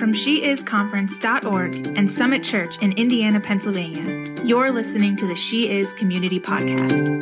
[0.00, 4.34] from sheisconference.org and Summit Church in Indiana, Pennsylvania.
[4.42, 7.20] You're listening to the She Is Community Podcast.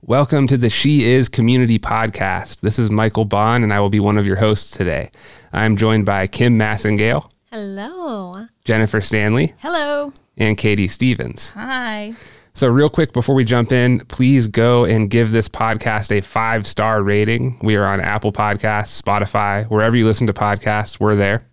[0.00, 2.60] Welcome to the She Is Community Podcast.
[2.62, 5.10] This is Michael Bond, and I will be one of your hosts today.
[5.52, 8.46] I'm joined by Kim Massengale, Hello.
[8.64, 10.14] Jennifer Stanley, Hello.
[10.38, 11.50] and Katie Stevens.
[11.50, 12.14] Hi.
[12.52, 16.66] So, real quick before we jump in, please go and give this podcast a five
[16.66, 17.58] star rating.
[17.62, 21.46] We are on Apple Podcasts, Spotify, wherever you listen to podcasts, we're there.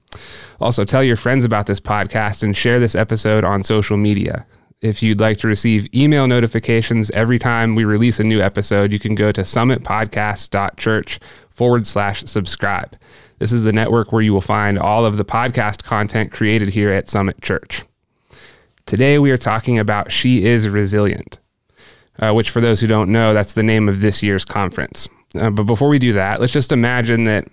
[0.59, 4.45] Also, tell your friends about this podcast and share this episode on social media.
[4.81, 8.99] If you'd like to receive email notifications every time we release a new episode, you
[8.99, 11.19] can go to summitpodcast.church
[11.49, 12.95] forward slash subscribe.
[13.39, 16.91] This is the network where you will find all of the podcast content created here
[16.91, 17.86] at Summit Church.
[18.87, 21.39] Today, we are talking about She is Resilient,
[22.19, 25.09] uh, which, for those who don't know, that's the name of this year's conference.
[25.35, 27.49] Uh, but before we do that, let's just imagine that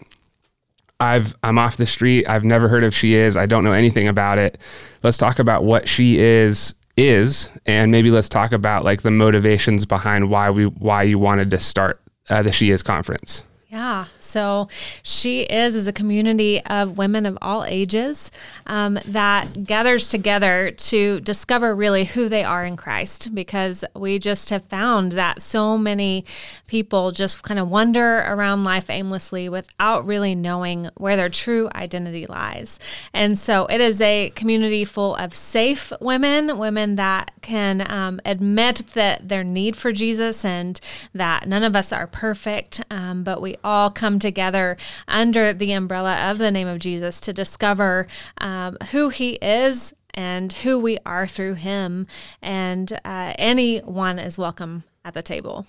[1.01, 2.29] I've I'm off the street.
[2.29, 3.37] I've never heard of She Is.
[3.37, 4.59] I don't know anything about it.
[5.03, 9.87] Let's talk about what She Is is, and maybe let's talk about like the motivations
[9.87, 13.43] behind why we why you wanted to start uh, the She Is conference.
[13.75, 14.05] Yeah.
[14.21, 14.69] So
[15.03, 18.31] she is is a community of women of all ages
[18.69, 23.35] um, that gathers together to discover really who they are in Christ.
[23.35, 26.25] Because we just have found that so many
[26.69, 32.27] people just kind of wander around life aimlessly without really knowing where their true identity
[32.27, 32.79] lies.
[33.13, 38.83] And so it is a community full of safe women, women that can um, admit
[38.95, 40.81] that their need for Jesus and
[41.13, 44.77] that none of us are perfect, um, but we all come together
[45.09, 48.07] under the umbrella of the name of Jesus to discover
[48.39, 52.07] um, who He is and who we are through Him.
[52.41, 55.67] And uh, anyone is welcome at the table.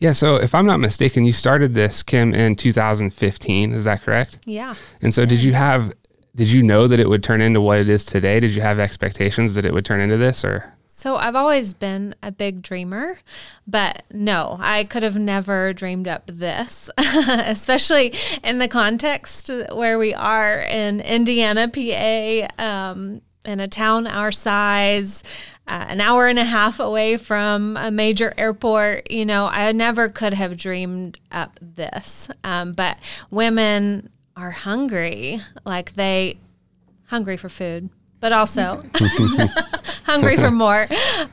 [0.00, 3.72] Yeah, so if I'm not mistaken, you started this Kim in 2015.
[3.72, 4.38] Is that correct?
[4.44, 4.74] Yeah.
[5.02, 5.92] And so, did you have?
[6.36, 8.38] Did you know that it would turn into what it is today?
[8.38, 10.72] Did you have expectations that it would turn into this, or?
[10.98, 13.20] So I've always been a big dreamer,
[13.68, 20.12] but no, I could have never dreamed up this, especially in the context where we
[20.12, 25.22] are in Indiana, PA, um, in a town our size,
[25.68, 29.08] uh, an hour and a half away from a major airport.
[29.08, 32.28] You know, I never could have dreamed up this.
[32.42, 32.98] Um, but
[33.30, 36.40] women are hungry, like they
[37.06, 37.88] hungry for food
[38.20, 38.80] but also
[40.08, 40.86] hungry for more.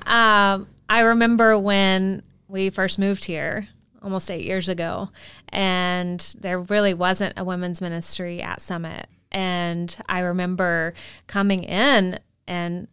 [0.05, 3.67] Um, I remember when we first moved here
[4.03, 5.09] almost eight years ago,
[5.49, 9.07] and there really wasn't a women's ministry at Summit.
[9.31, 10.93] And I remember
[11.27, 12.87] coming in and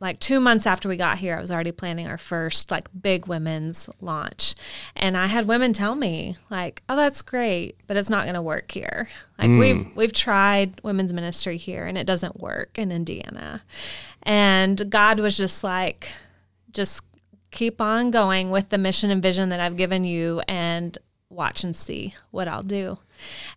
[0.00, 3.26] like two months after we got here, I was already planning our first like big
[3.26, 4.54] women's launch.
[4.94, 8.70] And I had women tell me, like, oh, that's great, but it's not gonna work
[8.70, 9.08] here.
[9.38, 9.58] Like mm.
[9.58, 13.62] we've we've tried women's ministry here and it doesn't work in Indiana.
[14.22, 16.08] And God was just like,
[16.72, 17.02] just
[17.50, 20.96] keep on going with the mission and vision that I've given you and
[21.30, 22.98] watch and see what I'll do.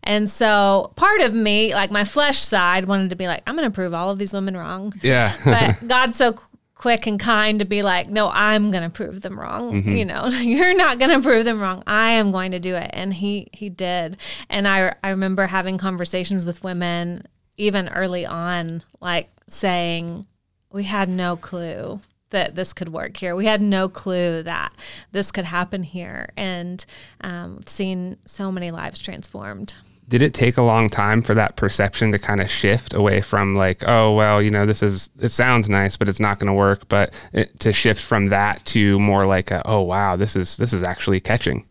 [0.03, 3.69] And so part of me, like my flesh side, wanted to be like, I'm going
[3.69, 4.93] to prove all of these women wrong.
[5.01, 5.35] Yeah.
[5.45, 6.37] but God's so
[6.81, 9.73] quick and kind to be like, no, I'm going to prove them wrong.
[9.73, 9.95] Mm-hmm.
[9.95, 11.83] You know, you're not going to prove them wrong.
[11.85, 12.89] I am going to do it.
[12.93, 14.17] And he, he did.
[14.49, 20.25] And I, I remember having conversations with women even early on, like saying,
[20.71, 23.35] we had no clue that this could work here.
[23.35, 24.73] We had no clue that
[25.11, 26.83] this could happen here, and
[27.21, 29.75] um, seen so many lives transformed.
[30.07, 33.55] Did it take a long time for that perception to kind of shift away from
[33.55, 36.53] like, oh well, you know, this is it sounds nice, but it's not going to
[36.53, 40.57] work, but it, to shift from that to more like, a, oh wow, this is
[40.57, 41.65] this is actually catching.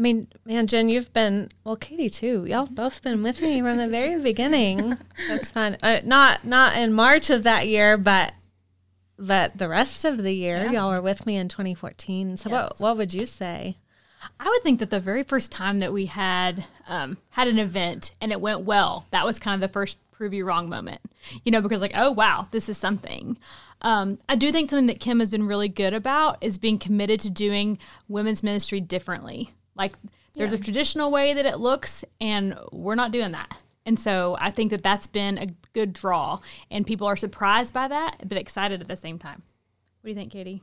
[0.00, 2.46] I mean, man, Jen, you've been well, Katie too.
[2.46, 4.96] Y'all both been with me from the very beginning.
[5.28, 5.76] That's fun.
[5.82, 8.32] Uh, not not in March of that year, but
[9.18, 10.70] but the rest of the year, yeah.
[10.70, 12.38] y'all were with me in 2014.
[12.38, 12.62] So yes.
[12.62, 13.76] what what would you say?
[14.38, 18.12] I would think that the very first time that we had um, had an event
[18.22, 21.02] and it went well, that was kind of the first prove you wrong moment.
[21.44, 23.36] You know, because like, oh wow, this is something.
[23.82, 27.20] Um, I do think something that Kim has been really good about is being committed
[27.20, 29.50] to doing women's ministry differently.
[29.80, 29.94] Like,
[30.34, 30.58] there's yeah.
[30.58, 33.62] a traditional way that it looks, and we're not doing that.
[33.86, 36.40] And so I think that that's been a good draw,
[36.70, 39.42] and people are surprised by that, but excited at the same time.
[40.00, 40.62] What do you think, Katie?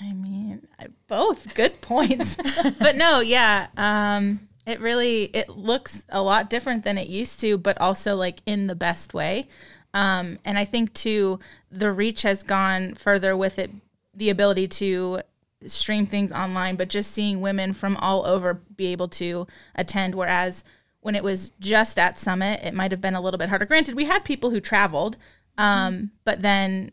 [0.00, 0.68] I mean,
[1.08, 2.36] both good points.
[2.78, 7.58] but no, yeah, um, it really it looks a lot different than it used to,
[7.58, 9.48] but also like in the best way.
[9.94, 11.40] Um, and I think too,
[11.72, 13.72] the reach has gone further with it,
[14.14, 15.22] the ability to
[15.66, 20.14] stream things online, but just seeing women from all over be able to attend.
[20.14, 20.64] Whereas
[21.00, 23.66] when it was just at Summit, it might have been a little bit harder.
[23.66, 25.16] Granted, we had people who traveled,
[25.58, 26.90] um, but then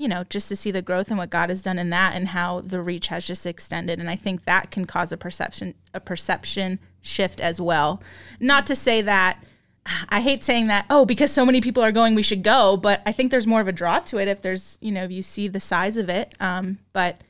[0.00, 2.28] you know, just to see the growth and what God has done in that and
[2.28, 4.00] how the reach has just extended.
[4.00, 8.02] And I think that can cause a perception a perception shift as well.
[8.40, 9.44] Not to say that
[10.08, 12.78] I hate saying that, oh, because so many people are going, we should go.
[12.78, 15.10] But I think there's more of a draw to it if there's, you know, if
[15.10, 16.34] you see the size of it.
[16.40, 17.20] Um, but.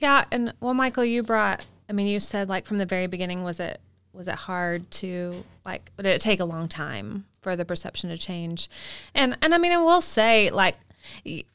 [0.00, 0.24] Yeah.
[0.32, 3.60] And well, Michael, you brought, I mean, you said like from the very beginning, was
[3.60, 3.80] it,
[4.12, 8.18] was it hard to like, did it take a long time for the perception to
[8.18, 8.68] change?
[9.14, 10.76] And, and I mean, I will say like,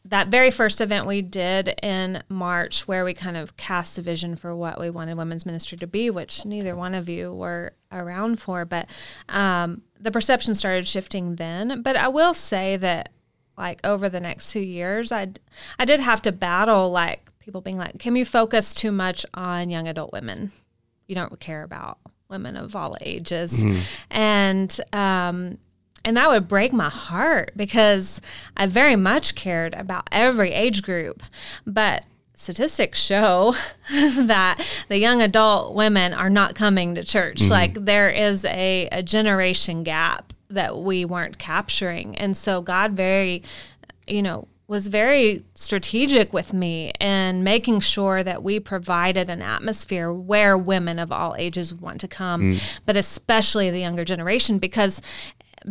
[0.06, 4.36] that very first event we did in March, where we kind of cast a vision
[4.36, 8.39] for what we wanted women's ministry to be, which neither one of you were around
[8.39, 8.88] for, but
[9.30, 11.83] um, the perception started shifting then.
[11.83, 13.09] But I will say that,
[13.57, 15.27] like over the next two years, I
[15.80, 19.69] I did have to battle like people being like, "Can you focus too much on
[19.69, 20.51] young adult women?
[21.07, 23.80] You don't care about." women of all ages mm-hmm.
[24.09, 25.59] and um,
[26.06, 28.21] and that would break my heart because
[28.56, 31.24] I very much cared about every age group.
[31.65, 32.03] But
[32.36, 33.56] statistics show
[33.92, 37.38] that the young adult women are not coming to church.
[37.38, 37.51] Mm-hmm.
[37.51, 42.15] Like there is a, a generation gap that we weren't capturing.
[42.18, 43.42] And so God very,
[44.06, 50.12] you know, was very strategic with me in making sure that we provided an atmosphere
[50.12, 52.63] where women of all ages want to come, mm.
[52.85, 55.01] but especially the younger generation, because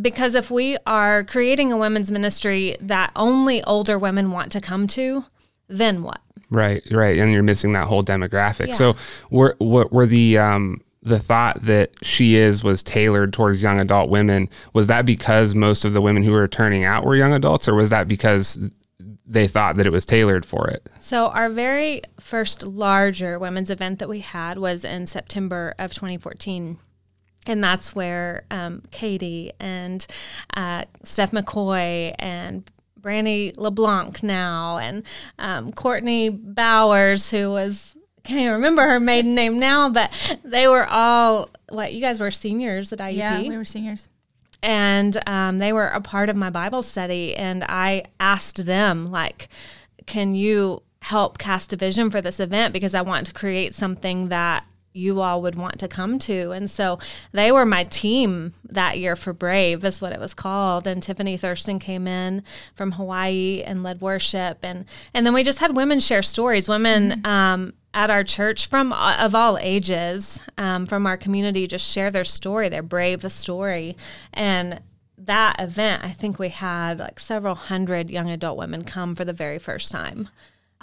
[0.00, 4.87] because if we are creating a women's ministry that only older women want to come
[4.88, 5.25] to,
[5.69, 6.20] then what?
[6.50, 8.69] Right, right, and you're missing that whole demographic.
[8.69, 8.73] Yeah.
[8.75, 8.97] So,
[9.31, 14.49] were were the um, the thought that she is was tailored towards young adult women?
[14.73, 17.75] Was that because most of the women who were turning out were young adults, or
[17.75, 18.58] was that because
[19.26, 20.88] they thought that it was tailored for it?
[20.99, 26.79] So, our very first larger women's event that we had was in September of 2014
[27.47, 30.06] and that's where um, Katie and
[30.56, 35.05] uh, Steph McCoy and Brandy LeBlanc now and
[35.38, 40.11] um, Courtney Bowers, who was can't even remember her maiden name now, but
[40.43, 43.17] they were all what you guys were seniors at IUP.
[43.17, 44.09] Yeah, we were seniors.
[44.64, 49.49] And um, they were a part of my Bible study, and I asked them like,
[50.06, 52.72] "Can you help cast a vision for this event?
[52.72, 54.64] Because I want to create something that
[54.94, 56.52] you all would want to come to.
[56.52, 56.99] And so
[57.32, 60.87] they were my team that year for Brave, is what it was called.
[60.87, 62.44] And Tiffany Thurston came in
[62.75, 64.58] from Hawaii and led worship.
[64.62, 67.26] And, and then we just had women share stories, women mm-hmm.
[67.26, 72.11] um, at our church from uh, of all ages, um, from our community, just share
[72.11, 73.96] their story, their brave story.
[74.32, 74.81] And
[75.17, 79.32] that event, I think we had like several hundred young adult women come for the
[79.32, 80.29] very first time.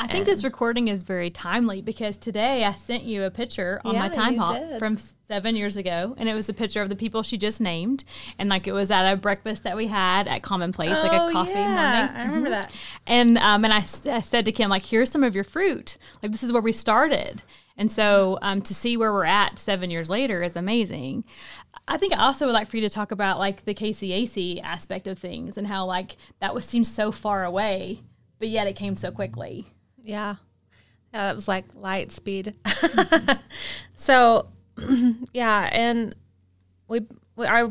[0.02, 3.94] I think this recording is very timely because today I sent you a picture on
[3.94, 7.22] yeah, my Timehop from seven years ago, and it was a picture of the people
[7.22, 8.04] she just named,
[8.40, 11.22] and like it was at a breakfast that we had at Commonplace, oh, like a
[11.26, 12.16] oh, coffee yeah, morning.
[12.18, 12.62] I remember mm-hmm.
[12.62, 12.76] that.
[13.06, 15.98] And um, and I, I said to Kim like, here's some of your fruit.
[16.24, 17.44] Like this is where we started,
[17.78, 21.26] and so um, to see where we're at seven years later is amazing.
[21.88, 25.06] I think I also would like for you to talk about like the KCAC aspect
[25.06, 28.02] of things and how like that was seemed so far away,
[28.40, 29.68] but yet it came so quickly.
[30.02, 30.36] Yeah.
[31.14, 32.56] Yeah, that was like light speed.
[33.98, 34.48] so,
[35.34, 36.16] yeah, and
[36.88, 37.02] we,
[37.36, 37.70] we our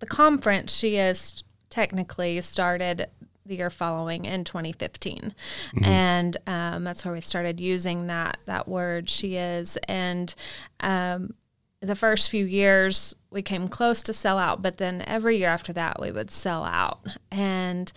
[0.00, 3.08] the conference she is technically started
[3.46, 5.34] the year following in 2015
[5.74, 5.84] mm-hmm.
[5.84, 10.34] and um, that's where we started using that that word she is and
[10.80, 11.34] um,
[11.80, 15.72] the first few years we came close to sell out but then every year after
[15.72, 17.00] that we would sell out
[17.30, 17.92] and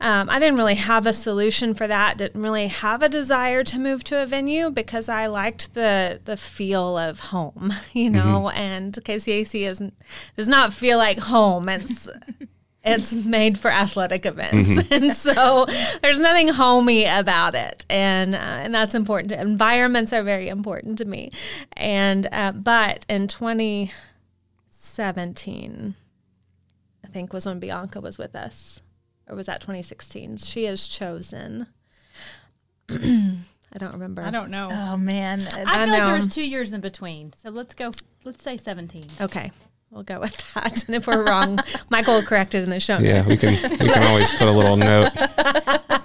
[0.00, 2.18] um, I didn't really have a solution for that.
[2.18, 6.36] Didn't really have a desire to move to a venue because I liked the the
[6.36, 8.48] feel of home, you know.
[8.48, 8.58] Mm-hmm.
[8.58, 9.94] And KCAC isn't
[10.36, 11.68] does not feel like home.
[11.68, 12.08] It's
[12.84, 14.92] it's made for athletic events, mm-hmm.
[15.04, 15.66] and so
[16.02, 19.32] there's nothing homey about it, and uh, and that's important.
[19.32, 21.30] Environments are very important to me,
[21.74, 25.94] and uh, but in 2017,
[27.04, 28.80] I think was when Bianca was with us
[29.28, 30.38] or was that 2016?
[30.38, 31.66] She is chosen.
[32.90, 34.22] I don't remember.
[34.22, 34.68] I don't know.
[34.70, 37.32] Oh man, I, I feel like there's two years in between.
[37.32, 37.90] So let's go.
[38.24, 39.06] Let's say 17.
[39.20, 39.50] Okay.
[39.90, 40.86] We'll go with that.
[40.86, 43.04] And if we're wrong, Michael will correct it in the show notes.
[43.04, 45.10] Yeah, we can we can always put a little note.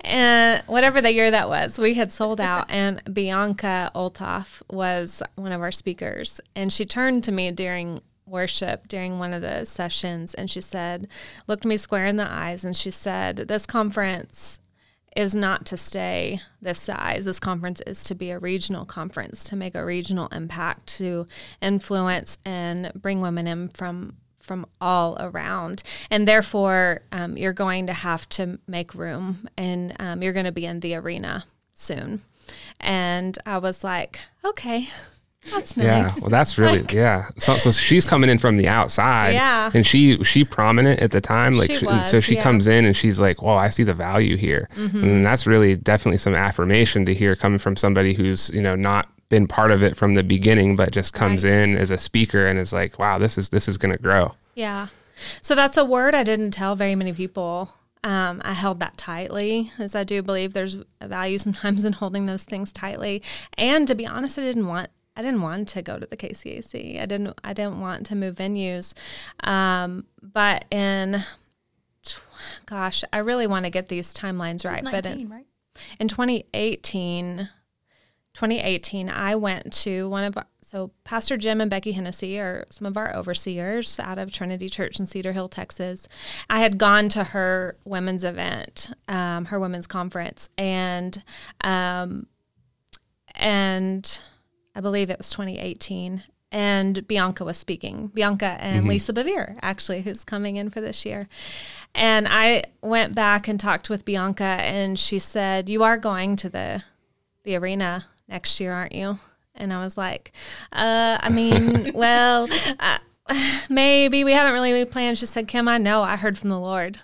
[0.00, 5.52] and whatever the year that was, we had sold out, and Bianca Olthoff was one
[5.52, 10.34] of our speakers, and she turned to me during worship during one of the sessions
[10.34, 11.06] and she said
[11.46, 14.60] looked me square in the eyes and she said this conference
[15.16, 17.24] is not to stay this size.
[17.24, 21.26] This conference is to be a regional conference to make a regional impact to
[21.62, 27.94] influence and bring women in from from all around, and therefore um, you're going to
[27.94, 32.20] have to make room, and um, you're going to be in the arena soon.
[32.78, 34.90] And I was like, okay,
[35.52, 35.84] that's nice.
[35.86, 37.28] Yeah, well, that's really yeah.
[37.38, 39.30] So, so she's coming in from the outside.
[39.34, 39.70] Yeah.
[39.74, 41.54] and she she prominent at the time.
[41.54, 42.42] Like, She and so she yeah.
[42.42, 46.18] comes in and she's like, "Well, I see the value here," and that's really definitely
[46.18, 49.96] some affirmation to hear coming from somebody who's you know not been part of it
[49.96, 53.36] from the beginning, but just comes in as a speaker and is like, "Wow, this
[53.38, 54.88] is this is going to grow." Yeah.
[55.40, 57.72] So that's a word I didn't tell very many people.
[58.02, 62.26] Um, I held that tightly, as I do believe there's a value sometimes in holding
[62.26, 63.22] those things tightly.
[63.56, 67.00] And to be honest, I didn't want I didn't want to go to the KCAC.
[67.00, 68.94] I didn't I didn't want to move venues.
[69.42, 71.24] Um, but in
[72.66, 74.80] gosh, I really want to get these timelines right.
[74.80, 75.46] It's But in, right?
[75.98, 77.48] in 2018
[78.34, 82.86] 2018 i went to one of our, so pastor jim and becky hennessy are some
[82.86, 86.08] of our overseers out of trinity church in cedar hill texas
[86.50, 91.22] i had gone to her women's event um, her women's conference and
[91.62, 92.26] um,
[93.36, 94.20] and
[94.74, 100.24] i believe it was 2018 and bianca was speaking bianca and lisa bevere actually who's
[100.24, 101.26] coming in for this year
[101.94, 106.48] and i went back and talked with bianca and she said you are going to
[106.48, 106.82] the
[107.44, 109.18] the arena next year, aren't you?
[109.54, 110.32] And I was like,
[110.72, 112.48] uh, I mean, well,
[112.80, 112.98] uh,
[113.68, 115.18] maybe we haven't really planned.
[115.18, 117.00] She said, Kim, I know I heard from the Lord.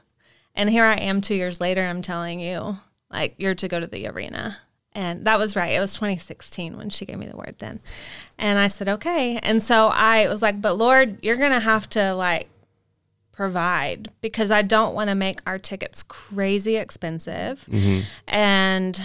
[0.54, 2.78] And here I am two years later, I'm telling you,
[3.10, 4.58] like, you're to go to the arena.
[4.92, 5.72] And that was right.
[5.72, 7.80] It was 2016 when she gave me the word then.
[8.38, 9.38] And I said, okay.
[9.38, 12.48] And so I was like, but Lord, you're going to have to, like,
[13.32, 17.66] provide because I don't want to make our tickets crazy expensive.
[18.26, 19.00] And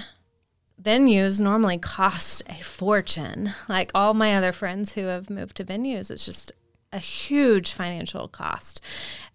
[0.81, 3.53] venues normally cost a fortune.
[3.69, 6.51] Like all my other friends who have moved to venues, it's just
[6.91, 8.81] a huge financial cost.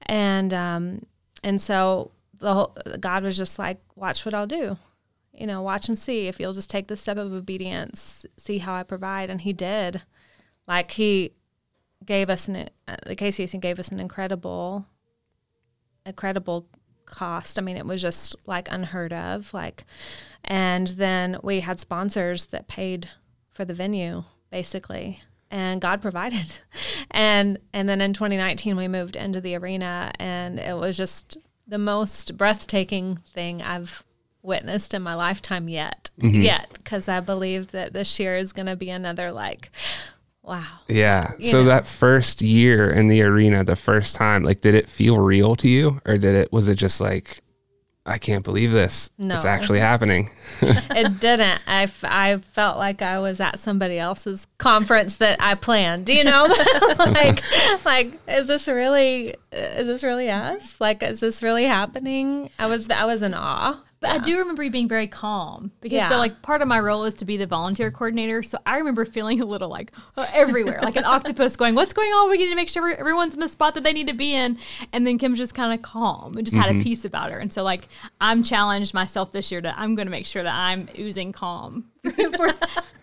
[0.03, 1.07] And um,
[1.43, 4.77] and so the whole, God was just like, watch what I'll do.
[5.41, 8.75] You know, watch and see if you'll just take the step of obedience, see how
[8.75, 9.31] I provide.
[9.31, 10.03] And He did.
[10.69, 11.33] Like He
[12.05, 14.87] gave us an uh, the KCAC gave us an incredible,
[16.07, 16.69] incredible
[17.07, 17.59] cost.
[17.59, 19.53] I mean, it was just like unheard of.
[19.53, 19.85] Like,
[20.45, 23.11] and then we had sponsors that paid
[23.51, 26.59] for the venue, basically, and God provided.
[27.13, 31.77] And and then in 2019 we moved into the arena, and it was just the
[31.77, 34.05] most breathtaking thing I've
[34.43, 36.11] witnessed in my lifetime yet.
[36.21, 36.43] Mm-hmm.
[36.43, 39.71] Yet, because I believe that this year is going to be another like,
[40.43, 40.65] wow.
[40.89, 41.33] Yeah.
[41.39, 41.69] You so know.
[41.69, 45.69] that first year in the arena, the first time, like, did it feel real to
[45.69, 46.53] you, or did it?
[46.53, 47.41] Was it just like,
[48.07, 49.11] I can't believe this.
[49.19, 49.37] No.
[49.37, 50.31] It's actually happening.
[50.63, 51.61] it didn't.
[51.67, 56.07] I, f- I felt like I was at somebody else's conference that I planned.
[56.07, 56.45] Do you know,
[56.99, 57.43] like
[57.85, 60.81] like is this really is this really us?
[60.81, 62.51] Like is this really happening?
[62.59, 63.81] I was I was in awe.
[64.01, 66.09] But I do remember you being very calm because Yeah.
[66.09, 68.43] so like part of my role is to be the volunteer coordinator.
[68.43, 72.11] So I remember feeling a little like uh, everywhere, like an octopus going, "What's going
[72.11, 72.31] on?
[72.31, 74.57] We need to make sure everyone's in the spot that they need to be in."
[74.95, 77.39] And then Kim's just kind of calm and just had a peace about her.
[77.39, 77.89] And so like
[78.23, 81.85] I'm challenged myself this year to I'm going to make sure that I'm oozing calm
[82.37, 82.51] for,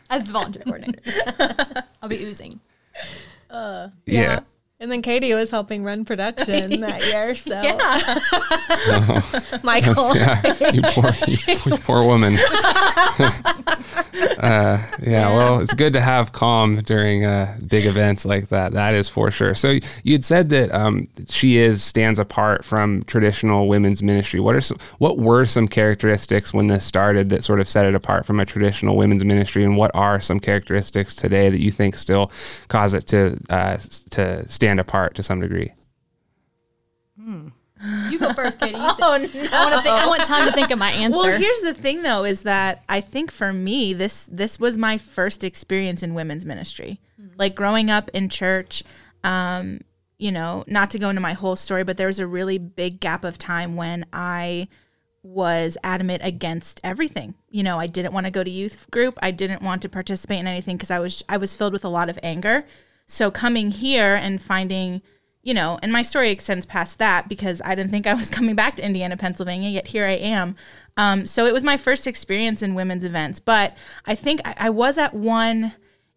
[0.09, 1.83] as the volunteer coordinator.
[2.01, 2.59] I'll be oozing.
[4.07, 4.39] yeah.
[4.79, 7.33] And then Katie was helping run production that year.
[7.35, 9.59] So Yeah.
[9.63, 10.15] Michael.
[10.15, 12.37] Yeah, you poor, you, you poor woman.
[14.39, 18.73] uh, yeah, well, it's good to have calm during uh, big events like that.
[18.73, 19.55] That is for sure.
[19.55, 24.39] So you had said that um, she is stands apart from traditional women's ministry.
[24.39, 27.95] What are some, what were some characteristics when this started that sort of set it
[27.95, 31.95] apart from a traditional women's ministry, and what are some characteristics today that you think
[31.95, 32.31] still
[32.67, 33.77] cause it to uh,
[34.11, 35.73] to stand apart to some degree?
[38.09, 38.75] You go first, Katie.
[38.77, 39.53] Oh I want to think.
[39.53, 41.17] I want time to think of my answer.
[41.17, 44.97] Well, here's the thing though is that I think for me this this was my
[44.97, 46.99] first experience in women's ministry.
[47.37, 48.83] Like growing up in church,
[49.23, 49.81] um,
[50.17, 52.99] you know, not to go into my whole story, but there was a really big
[52.99, 54.67] gap of time when I
[55.21, 57.35] was adamant against everything.
[57.49, 59.19] You know, I didn't want to go to youth group.
[59.21, 61.89] I didn't want to participate in anything because I was I was filled with a
[61.89, 62.65] lot of anger.
[63.05, 65.01] So coming here and finding,
[65.47, 68.53] you know, and my story extends past that because I didn't think I was coming
[68.53, 70.57] back to Indiana, Pennsylvania, yet here I am.
[70.97, 73.39] Um, so it was my first experience in women's events.
[73.39, 73.73] But
[74.05, 75.71] I think I, I was at one.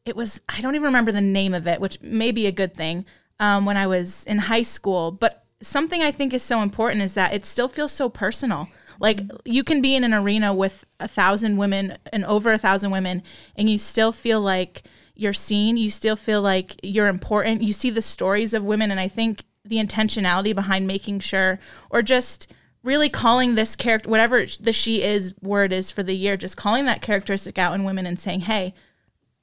[0.05, 2.75] It was I don't even remember the name of it, which may be a good
[2.75, 3.07] thing.
[3.39, 7.15] Um, when I was in high school, but something I think is so important is
[7.15, 8.69] that it still feels so personal.
[8.99, 12.91] Like you can be in an arena with a thousand women and over a thousand
[12.91, 13.23] women,
[13.55, 14.83] and you still feel like
[15.21, 15.77] you're seen.
[15.77, 17.63] You still feel like you're important.
[17.63, 21.61] You see the stories of women, and I think the intentionality behind making sure,
[21.91, 22.51] or just
[22.83, 26.87] really calling this character, whatever the she is word is for the year, just calling
[26.87, 28.73] that characteristic out in women and saying, hey,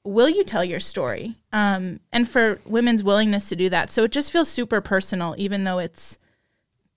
[0.02, 1.36] will you tell your story?
[1.52, 3.90] Um, and for women's willingness to do that.
[3.90, 6.18] So it just feels super personal, even though it's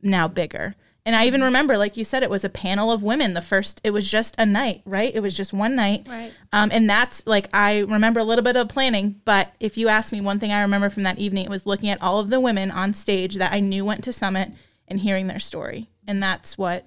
[0.01, 0.75] now bigger.
[1.03, 3.33] And I even remember, like you said, it was a panel of women.
[3.33, 5.11] The first, it was just a night, right?
[5.13, 6.05] It was just one night.
[6.07, 6.31] Right.
[6.53, 10.11] Um, and that's like, I remember a little bit of planning, but if you ask
[10.11, 12.39] me one thing I remember from that evening, it was looking at all of the
[12.39, 14.51] women on stage that I knew went to Summit
[14.87, 15.89] and hearing their story.
[16.05, 16.85] And that's what,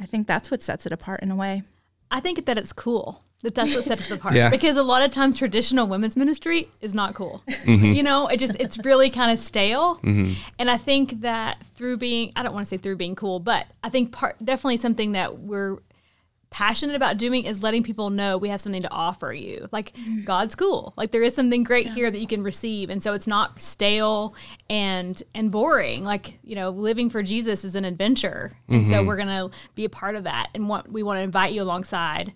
[0.00, 1.64] I think that's what sets it apart in a way.
[2.12, 3.24] I think that it's cool.
[3.44, 4.34] That that's what sets us apart.
[4.34, 4.48] Yeah.
[4.48, 7.42] Because a lot of times traditional women's ministry is not cool.
[7.46, 7.92] Mm-hmm.
[7.92, 9.96] You know, it just it's really kind of stale.
[9.96, 10.32] Mm-hmm.
[10.58, 13.66] And I think that through being I don't want to say through being cool, but
[13.82, 15.76] I think part definitely something that we're
[16.48, 19.68] passionate about doing is letting people know we have something to offer you.
[19.72, 20.22] Like mm-hmm.
[20.22, 20.94] God's cool.
[20.96, 22.88] Like there is something great here that you can receive.
[22.88, 24.34] And so it's not stale
[24.70, 26.02] and and boring.
[26.02, 28.56] Like, you know, living for Jesus is an adventure.
[28.68, 31.22] And so we're going to be a part of that and want we want to
[31.22, 32.32] invite you alongside.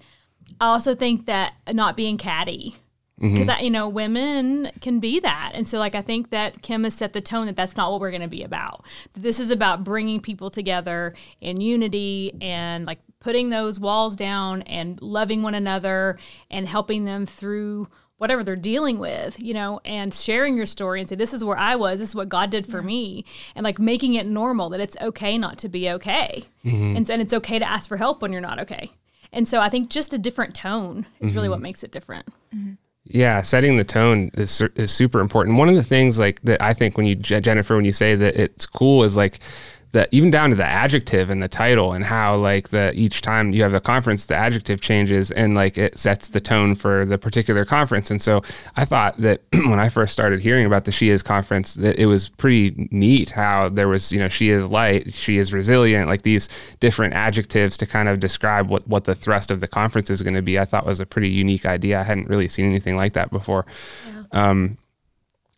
[0.60, 2.76] I also think that not being catty
[3.20, 3.64] because mm-hmm.
[3.64, 5.52] you know women can be that.
[5.54, 8.00] And so like i think that kim has set the tone that that's not what
[8.00, 12.86] we're going to be about that this is about bringing people together in unity and
[12.86, 16.16] like putting those walls down and loving one another
[16.50, 17.88] and helping them through
[18.18, 21.58] whatever they're dealing with you know and sharing your story and say this is where
[21.58, 21.98] i was.
[21.98, 23.24] This is what god did for me.
[23.54, 26.44] And like making it normal that it's okay not to be okay.
[26.64, 26.96] Mm-hmm.
[26.96, 28.90] And, so, and it's okay to ask for help when you're not okay
[29.32, 31.52] and so i think just a different tone is really mm-hmm.
[31.52, 32.26] what makes it different.
[32.54, 32.74] Mm-hmm.
[33.10, 35.56] Yeah, setting the tone is is super important.
[35.56, 38.36] One of the things like that I think when you Jennifer when you say that
[38.36, 39.40] it's cool is like
[39.92, 43.52] that even down to the adjective and the title and how like the each time
[43.52, 47.16] you have a conference the adjective changes and like it sets the tone for the
[47.16, 48.10] particular conference.
[48.10, 48.42] And so
[48.76, 52.06] I thought that when I first started hearing about the She Is conference that it
[52.06, 56.22] was pretty neat how there was, you know, she is light, she is resilient, like
[56.22, 56.48] these
[56.80, 60.34] different adjectives to kind of describe what what the thrust of the conference is going
[60.34, 60.58] to be.
[60.58, 62.00] I thought was a pretty unique idea.
[62.00, 63.66] I hadn't really seen anything like that before.
[64.32, 64.76] Um,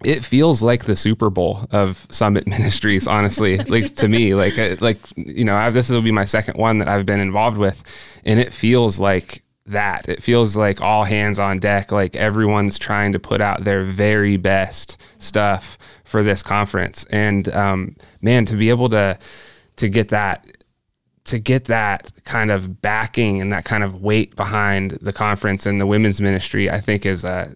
[0.04, 4.34] it feels like the Super Bowl of Summit Ministries, honestly, at least to me.
[4.34, 7.58] Like, like you know, I've, this will be my second one that I've been involved
[7.58, 7.82] with,
[8.24, 10.08] and it feels like that.
[10.08, 11.92] It feels like all hands on deck.
[11.92, 17.96] Like everyone's trying to put out their very best stuff for this conference, and um,
[18.22, 19.18] man, to be able to
[19.76, 20.46] to get that
[21.24, 25.80] to get that kind of backing and that kind of weight behind the conference and
[25.80, 27.54] the women's ministry, I think is a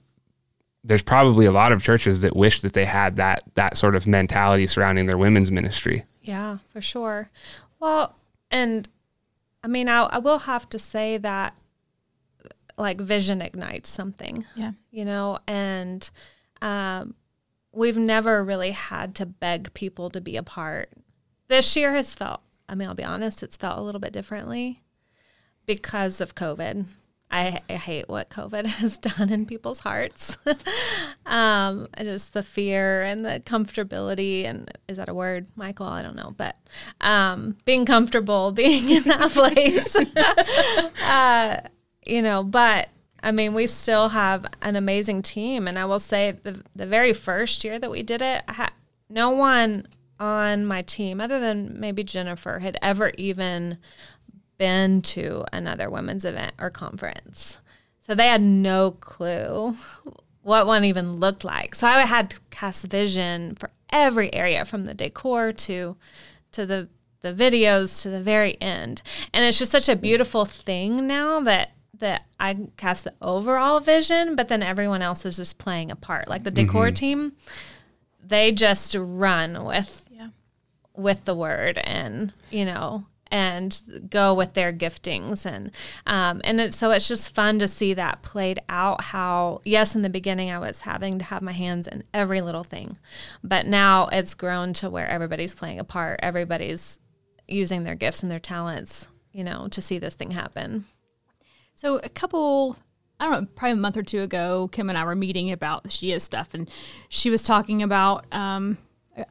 [0.85, 4.07] there's probably a lot of churches that wish that they had that that sort of
[4.07, 6.05] mentality surrounding their women's ministry.
[6.23, 7.31] Yeah, for sure.
[7.81, 8.14] Well,
[8.51, 8.88] and
[9.62, 11.57] I mean, I, I will have to say that
[12.77, 14.73] like vision ignites something, Yeah.
[14.90, 16.11] you know, and
[16.61, 17.14] um,
[17.73, 20.90] we've never really had to beg people to be a part.
[21.49, 24.83] This year has felt, I mean, I'll be honest, it's felt a little bit differently
[25.66, 26.87] because of COVID.
[27.35, 30.38] I, I hate what COVID has done in people's hearts.
[31.27, 35.87] um, just the fear and the comfortability and is that a word, Michael?
[35.87, 36.57] I don't know, but
[37.01, 39.97] um, being comfortable being in that place.
[41.03, 41.61] uh,
[42.07, 42.88] you know, but
[43.20, 47.14] I mean, we still have an amazing team, and I will say the the very
[47.14, 48.73] first year that we did it, I had
[49.09, 49.88] no one
[50.20, 53.79] on my team other than maybe Jennifer had ever even
[54.58, 57.58] been to another women's event or conference.
[58.00, 59.76] So they had no clue
[60.42, 61.74] what one even looked like.
[61.74, 65.96] So I had to cast vision for every area from the decor to
[66.52, 66.88] to the
[67.22, 69.02] the videos to the very end.
[69.32, 74.36] And it's just such a beautiful thing now that that I cast the overall vision,
[74.36, 76.28] but then everyone else is just playing a part.
[76.28, 76.66] Like the mm-hmm.
[76.66, 77.32] decor team,
[78.22, 80.28] they just run with Yeah.
[80.94, 85.44] with the word and you know and go with their giftings.
[85.44, 85.73] And
[86.07, 90.03] um, and it, so it's just fun to see that played out how yes in
[90.03, 92.97] the beginning i was having to have my hands in every little thing
[93.42, 96.20] but now it's grown to where everybody's playing a part.
[96.23, 96.99] Everybody's
[97.49, 100.87] using their gifts and their talents you know to see this thing happen.
[101.75, 102.77] So a couple,
[103.18, 105.90] I don't know, probably a month or two ago, Kim and I were meeting about
[105.90, 106.70] She Is stuff, and
[107.09, 108.79] she was talking about um,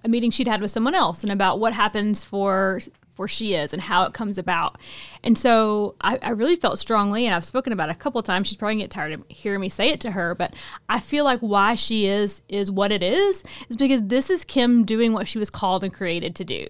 [0.03, 2.81] a meeting she'd had with someone else and about what happens for
[3.15, 4.79] for She Is and how it comes about.
[5.23, 8.47] And so I, I really felt strongly, and I've spoken about it a couple times.
[8.47, 10.55] She's probably get tired of hearing me say it to her, but
[10.89, 14.83] I feel like why She Is is what it is is because this is Kim
[14.85, 16.67] doing what she was called and created to do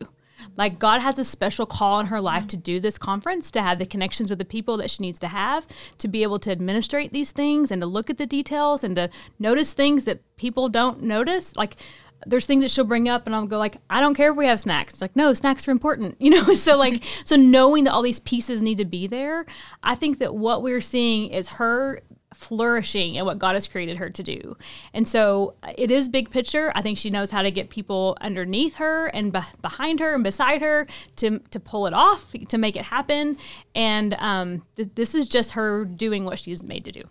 [0.57, 3.79] Like God has a special call in her life to do this conference, to have
[3.79, 7.11] the connections with the people that she needs to have, to be able to administrate
[7.13, 11.01] these things and to look at the details and to notice things that people don't
[11.01, 11.55] notice.
[11.55, 11.75] Like
[12.25, 14.47] there's things that she'll bring up and I'll go like, I don't care if we
[14.47, 14.93] have snacks.
[14.93, 16.17] It's like, no, snacks are important.
[16.23, 19.45] You know, so like so knowing that all these pieces need to be there,
[19.83, 22.01] I think that what we're seeing is her
[22.33, 24.57] flourishing in what God has created her to do.
[24.93, 26.71] And so it is big picture.
[26.75, 30.23] I think she knows how to get people underneath her and be- behind her and
[30.23, 33.37] beside her to, to pull it off, to make it happen.
[33.75, 37.03] And um, th- this is just her doing what she's made to do.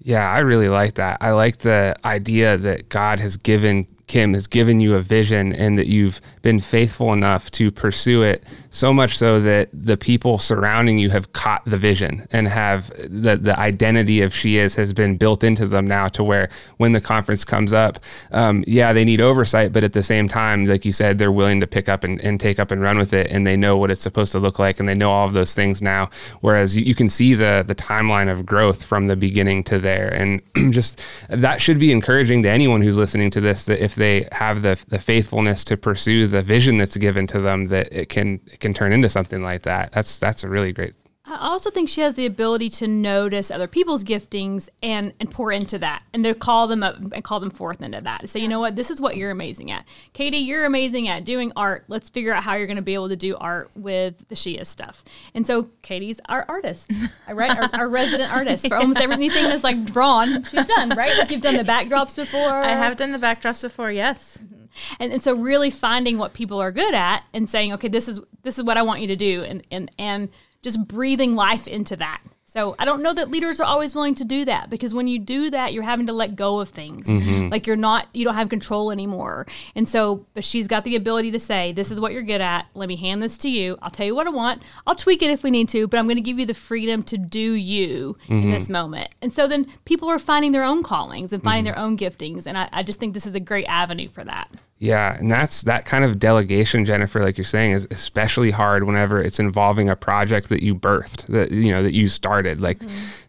[0.00, 1.18] Yeah, I really like that.
[1.20, 5.78] I like the idea that God has given Kim has given you a vision and
[5.78, 10.98] that you've been faithful enough to pursue it so much so that the people surrounding
[10.98, 15.16] you have caught the vision and have the, the identity of she is has been
[15.16, 18.00] built into them now to where when the conference comes up,
[18.32, 21.60] um, yeah, they need oversight, but at the same time, like you said, they're willing
[21.60, 23.90] to pick up and, and take up and run with it and they know what
[23.90, 26.10] it's supposed to look like and they know all of those things now.
[26.40, 30.08] Whereas you, you can see the, the timeline of growth from the beginning to there.
[30.08, 30.40] And
[30.72, 34.62] just that should be encouraging to anyone who's listening to this that if they have
[34.62, 38.60] the the faithfulness to pursue the vision that's given to them, that it can it
[38.60, 39.92] can turn into something like that.
[39.92, 40.94] That's that's a really great
[41.30, 45.52] I also think she has the ability to notice other people's giftings and and pour
[45.52, 48.28] into that and to call them up and call them forth into that.
[48.28, 49.84] Say, you know what, this is what you're amazing at.
[50.12, 51.84] Katie, you're amazing at doing art.
[51.88, 54.52] Let's figure out how you're going to be able to do art with the She
[54.52, 55.04] Is stuff.
[55.34, 56.92] And so Katie's our artist,
[57.30, 57.56] right?
[57.56, 60.44] Our, our resident artist for almost everything that's like drawn.
[60.44, 61.16] She's done, right?
[61.18, 62.40] Like you've done the backdrops before.
[62.40, 64.38] I have done the backdrops before, yes.
[64.42, 64.58] Mm-hmm.
[65.00, 68.20] And, and so really finding what people are good at and saying, okay, this is
[68.42, 70.28] this is what I want you to do, and and and
[70.62, 72.20] just breathing life into that.
[72.44, 75.18] So I don't know that leaders are always willing to do that because when you
[75.18, 77.06] do that, you're having to let go of things.
[77.06, 77.50] Mm-hmm.
[77.50, 79.46] Like you're not, you don't have control anymore.
[79.74, 82.66] And so, but she's got the ability to say, "This is what you're good at.
[82.72, 83.76] Let me hand this to you.
[83.82, 84.62] I'll tell you what I want.
[84.86, 87.02] I'll tweak it if we need to, but I'm going to give you the freedom
[87.02, 88.50] to do you in Mm-hmm.
[88.50, 91.78] this moment." And so then people are finding their own callings and finding Mm-hmm.
[91.78, 94.48] their own giftings, and I, I just think this is a great avenue for that.
[94.80, 99.20] Yeah, and that's that kind of delegation, Jennifer, like you're saying, is especially hard whenever
[99.20, 102.60] it's involving a project that you birthed, that you know that you started.
[102.60, 102.78] Like,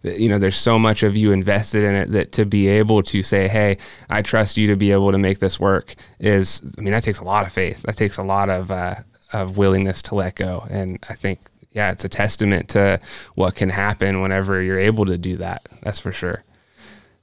[0.04, 3.02] th- you know, there's so much of you invested in it that to be able
[3.02, 3.78] to say, "Hey,
[4.12, 7.20] I trust you to be able to make this work," is, I mean, that takes
[7.20, 7.82] a lot of faith.
[7.82, 8.96] That takes a lot of uh,
[9.34, 11.40] of willingness to let go, and I think,
[11.72, 13.00] yeah, it's a testament to
[13.34, 15.68] what can happen whenever you're able to do that.
[15.82, 16.44] That's for sure.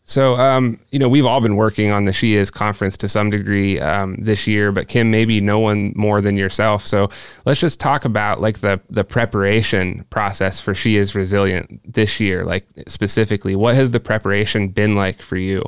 [0.09, 3.29] So, um, you know, we've all been working on the She Is conference to some
[3.29, 6.87] degree um, this year, but Kim, maybe no one more than yourself.
[6.87, 7.11] So,
[7.45, 12.45] let's just talk about like the the preparation process for She Is Resilient this year.
[12.45, 15.63] Like specifically, what has the preparation been like for you?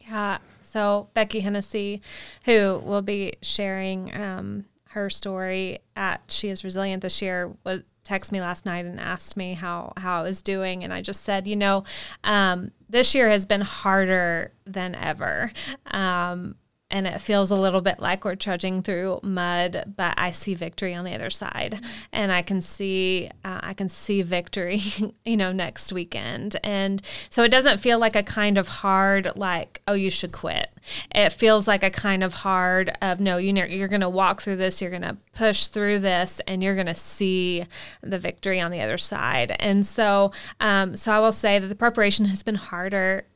[0.00, 0.38] Yeah.
[0.62, 2.02] So Becky Hennessy,
[2.44, 8.32] who will be sharing um, her story at She Is Resilient this year, was texted
[8.32, 11.46] me last night and asked me how how I was doing, and I just said,
[11.46, 11.84] you know,
[12.22, 15.52] um, this year has been harder than ever.
[15.86, 16.56] Um,
[16.90, 20.94] and it feels a little bit like we're trudging through mud, but I see victory
[20.94, 21.80] on the other side,
[22.12, 24.82] and I can see uh, I can see victory,
[25.24, 29.82] you know, next weekend, and so it doesn't feel like a kind of hard like
[29.86, 30.70] oh you should quit.
[31.14, 34.40] It feels like a kind of hard of no you know you're going to walk
[34.40, 37.66] through this, you're going to push through this, and you're going to see
[38.02, 41.74] the victory on the other side, and so um, so I will say that the
[41.74, 43.26] preparation has been harder.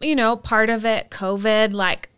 [0.00, 2.08] You know, part of it, COVID, like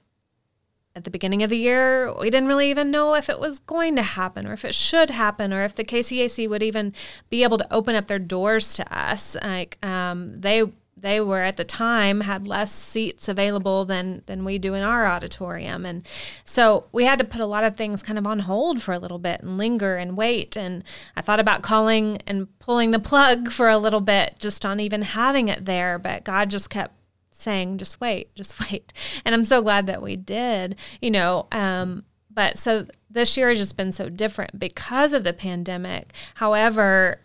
[0.97, 3.95] at the beginning of the year, we didn't really even know if it was going
[3.97, 6.93] to happen or if it should happen or if the KCAC would even
[7.29, 9.37] be able to open up their doors to us.
[9.43, 10.65] Like um, they
[10.97, 15.07] they were at the time had less seats available than than we do in our
[15.07, 16.07] auditorium and
[16.45, 18.99] so we had to put a lot of things kind of on hold for a
[18.99, 20.85] little bit and linger and wait and
[21.17, 25.03] i thought about calling and pulling the plug for a little bit just on even
[25.03, 26.93] having it there but god just kept
[27.41, 28.93] saying just wait just wait
[29.25, 33.59] and i'm so glad that we did you know um, but so this year has
[33.59, 37.21] just been so different because of the pandemic however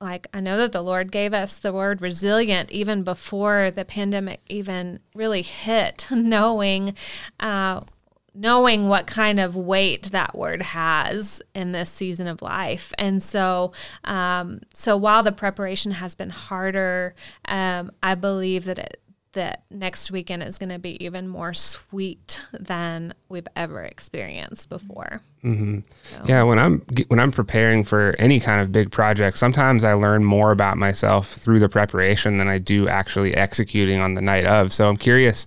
[0.00, 4.40] like i know that the lord gave us the word resilient even before the pandemic
[4.48, 6.94] even really hit knowing
[7.40, 7.80] uh,
[8.36, 12.92] knowing what kind of weight that word has in this season of life.
[12.98, 13.72] And so,
[14.04, 17.14] um, so while the preparation has been harder,
[17.46, 19.00] um, I believe that it,
[19.36, 25.20] that next weekend is going to be even more sweet than we've ever experienced before.
[25.44, 25.80] Mm-hmm.
[26.26, 30.24] Yeah, when I'm when I'm preparing for any kind of big project, sometimes I learn
[30.24, 34.72] more about myself through the preparation than I do actually executing on the night of.
[34.72, 35.44] So I'm curious,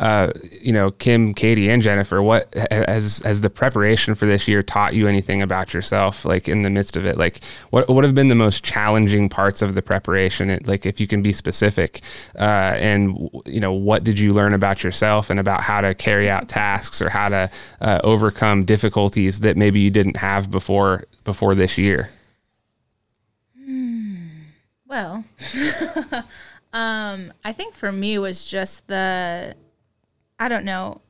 [0.00, 4.62] uh, you know, Kim, Katie, and Jennifer, what has has the preparation for this year
[4.62, 6.24] taught you anything about yourself?
[6.24, 9.62] Like in the midst of it, like what what have been the most challenging parts
[9.62, 10.58] of the preparation?
[10.64, 12.00] Like if you can be specific,
[12.36, 16.28] uh, and you know, what did you learn about yourself and about how to carry
[16.28, 17.50] out tasks or how to
[17.82, 22.08] uh, overcome difficulties that maybe you didn't have before before this year?
[24.90, 25.24] Well,
[26.72, 29.54] um, I think for me was just the,
[30.40, 31.02] I don't know,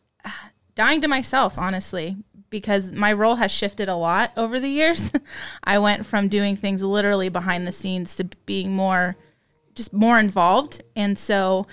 [0.74, 2.16] dying to myself, honestly,
[2.50, 5.12] because my role has shifted a lot over the years.
[5.64, 9.16] I went from doing things literally behind the scenes to being more,
[9.74, 10.82] just more involved.
[10.96, 11.68] And so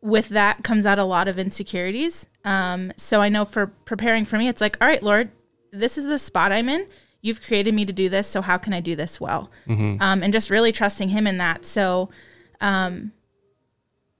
[0.00, 2.26] with that comes out a lot of insecurities.
[2.44, 5.30] Um, so I know for preparing for me, it's like, all right, Lord,
[5.70, 6.88] this is the spot I'm in
[7.22, 9.50] you've created me to do this so how can i do this well
[10.00, 12.08] um, and just really trusting him in that so
[12.60, 13.12] um,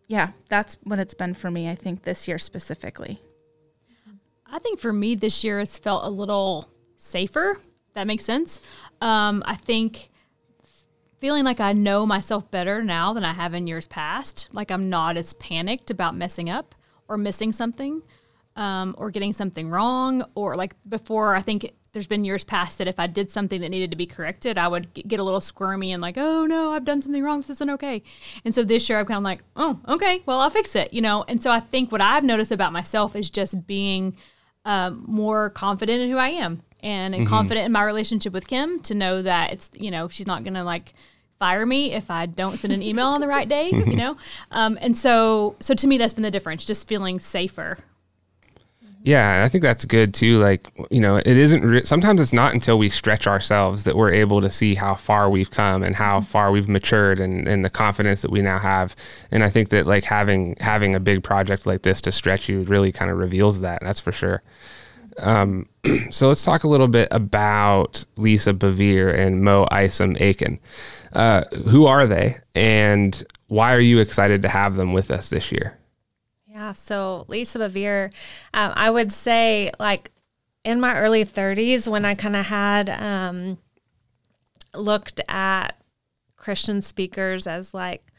[0.07, 3.21] yeah that's what it's been for me i think this year specifically
[4.51, 7.59] I think for me this year has felt a little safer.
[7.95, 8.61] That makes sense.
[9.01, 10.11] Um, I think
[11.19, 14.49] feeling like I know myself better now than I have in years past.
[14.53, 16.75] Like I'm not as panicked about messing up
[17.09, 18.03] or missing something
[18.55, 20.25] um, or getting something wrong.
[20.35, 23.71] Or like before, I think there's been years past that if I did something that
[23.71, 26.85] needed to be corrected, I would get a little squirmy and like, oh no, I've
[26.85, 27.41] done something wrong.
[27.41, 28.03] This isn't okay.
[28.45, 31.01] And so this year I'm kind of like, oh, okay, well, I'll fix it, you
[31.01, 31.25] know?
[31.27, 34.15] And so I think what I've noticed about myself is just being
[34.67, 38.81] um, more confident in who I am and, and confident in my relationship with Kim
[38.81, 40.93] to know that it's, you know, she's not going to like
[41.39, 44.19] fire me if I don't send an email on the right day, you know?
[44.51, 47.79] Um, and so, so to me, that's been the difference, just feeling safer
[49.07, 50.41] Yeah, I think that's good too.
[50.41, 54.13] Like, you know, it isn't, re- sometimes it's not until we stretch ourselves that we're
[54.13, 57.71] able to see how far we've come and how far we've matured and, and the
[57.71, 58.97] confidence that we now have.
[59.31, 62.63] And I think that like having, having a big project like this to stretch you
[62.63, 63.81] really kind of reveals that.
[63.81, 64.43] That's for sure.
[65.19, 65.69] Um,
[66.11, 70.59] so let's talk a little bit about Lisa Bevere and Mo Isom Aiken.
[71.13, 75.53] Uh, who are they and why are you excited to have them with us this
[75.53, 75.79] year?
[76.57, 78.11] Yeah, so Lisa Bevere,
[78.55, 80.11] um, I would say like
[80.65, 83.59] in my early 30s when I kind of had um,
[84.75, 85.73] looked at
[86.37, 88.11] Christian speakers as like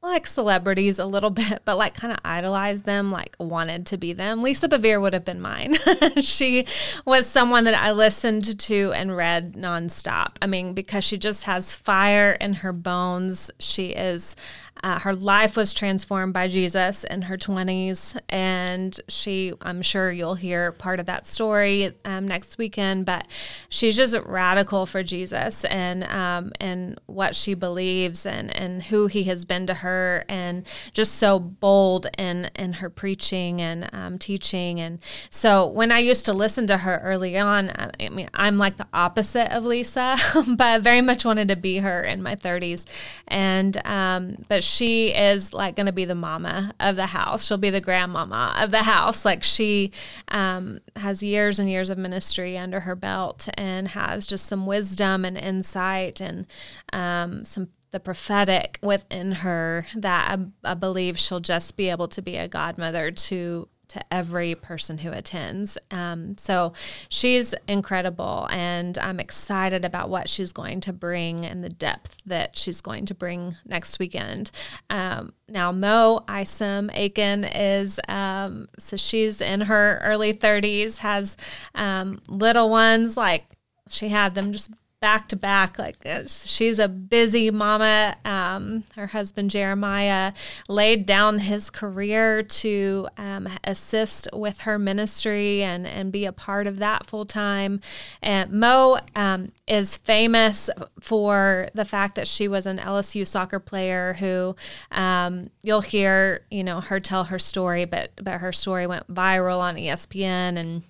[0.00, 4.14] like celebrities a little bit, but like kind of idolized them, like wanted to be
[4.14, 4.42] them.
[4.42, 5.76] Lisa Bevere would have been mine.
[6.22, 6.64] she
[7.04, 10.36] was someone that I listened to and read nonstop.
[10.40, 13.50] I mean, because she just has fire in her bones.
[13.58, 14.36] She is
[14.82, 20.34] uh, her life was transformed by Jesus in her 20s, and she, I'm sure you'll
[20.34, 23.06] hear part of that story um, next weekend.
[23.06, 23.28] But
[23.68, 29.24] she's just radical for Jesus and um, and what she believes and and who He
[29.24, 34.80] has been to her, and just so bold in in her preaching and um, teaching.
[34.80, 34.98] And
[35.30, 38.88] so when I used to listen to her early on, I mean, I'm like the
[38.92, 42.84] opposite of Lisa, but I very much wanted to be her in my 30s,
[43.28, 47.44] and um, but she is like going to be the mama of the house.
[47.44, 49.24] She'll be the grandmama of the house.
[49.24, 49.92] Like she
[50.28, 55.24] um, has years and years of ministry under her belt and has just some wisdom
[55.24, 56.46] and insight and
[56.92, 62.22] um, some the prophetic within her that I, I believe she'll just be able to
[62.22, 65.76] be a godmother to to every person who attends.
[65.90, 66.72] Um, so
[67.10, 72.56] she's incredible, and I'm excited about what she's going to bring and the depth that
[72.56, 74.50] she's going to bring next weekend.
[74.88, 81.36] Um, now, Mo Isom Aiken is, um, so she's in her early 30s, has
[81.74, 83.44] um, little ones, like
[83.90, 84.70] she had them just
[85.02, 85.80] back to back.
[85.80, 85.96] Like
[86.28, 88.16] she's a busy mama.
[88.24, 90.32] Um, her husband Jeremiah
[90.68, 96.68] laid down his career to um, assist with her ministry and and be a part
[96.68, 97.80] of that full time.
[98.22, 104.14] And Mo um, is famous for the fact that she was an LSU soccer player
[104.14, 104.54] who
[104.92, 109.58] um, you'll hear you know her tell her story, but but her story went viral
[109.58, 110.84] on ESPN and.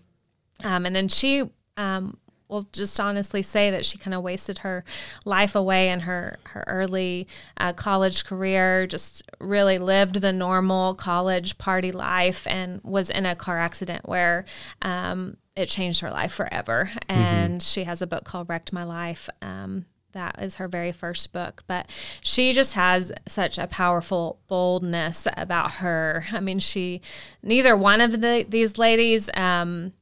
[0.64, 2.18] Um, and then she um,
[2.53, 4.85] will just honestly say that she kind of wasted her
[5.25, 8.87] life away in her her early uh, college career.
[8.87, 14.45] Just really lived the normal college party life and was in a car accident where.
[14.83, 16.91] Um, it changed her life forever.
[17.11, 19.29] And she has a book called Wrecked My Life.
[19.43, 21.65] Um, that is her very first book.
[21.67, 21.88] But
[22.21, 26.27] she just has such a powerful boldness about her.
[26.33, 27.01] I mean, she,
[27.43, 29.93] neither one of the, these ladies, um,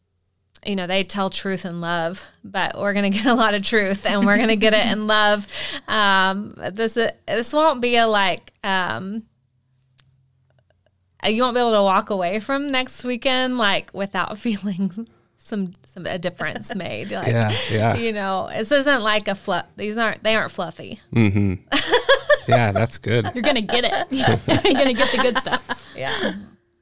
[0.65, 3.63] you know, they tell truth and love, but we're going to get a lot of
[3.63, 5.47] truth and we're going to get it in love.
[5.89, 9.25] Um, this, this won't be a like, um,
[11.27, 15.07] you won't be able to walk away from next weekend like without feeling
[15.39, 17.11] some some a difference made.
[17.11, 17.97] Like, Yeah, yeah.
[17.97, 19.67] You know, this isn't like a fluff.
[19.77, 21.01] These aren't they aren't fluffy.
[22.49, 23.31] Yeah, that's good.
[23.35, 24.13] You're gonna get it.
[24.13, 25.89] You're gonna get the good stuff.
[25.97, 26.35] Yeah.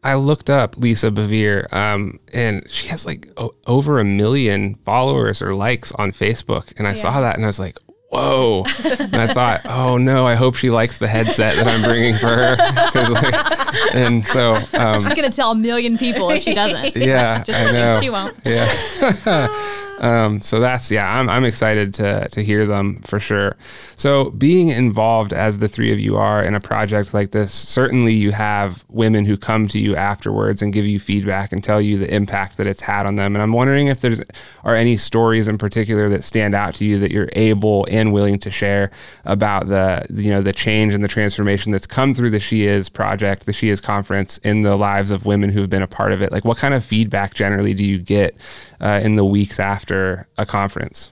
[0.04, 5.42] I looked up Lisa Bevere, um, and she has like o- over a million followers
[5.42, 6.72] or likes on Facebook.
[6.78, 7.78] And I saw that and I was like,
[8.10, 8.64] whoa.
[8.84, 12.28] and I thought, oh no, I hope she likes the headset that I'm bringing for
[12.28, 12.56] her.
[13.12, 16.96] like, and so, um, She's gonna tell a million people if she doesn't.
[16.96, 18.00] yeah, Just I know.
[18.00, 18.36] she won't.
[18.44, 19.77] Yeah.
[20.00, 23.56] Um, so that's yeah, I'm I'm excited to to hear them for sure.
[23.96, 28.14] So being involved as the three of you are in a project like this, certainly
[28.14, 31.98] you have women who come to you afterwards and give you feedback and tell you
[31.98, 33.34] the impact that it's had on them.
[33.34, 34.20] And I'm wondering if there's
[34.64, 38.38] are any stories in particular that stand out to you that you're able and willing
[38.40, 38.90] to share
[39.24, 42.88] about the you know the change and the transformation that's come through the She Is
[42.88, 46.22] project, the She Is conference in the lives of women who've been a part of
[46.22, 46.30] it.
[46.30, 48.36] Like what kind of feedback generally do you get
[48.80, 51.10] uh, in the weeks after a conference?